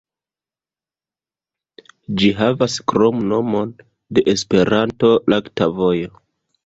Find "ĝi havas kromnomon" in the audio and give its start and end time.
2.21-3.75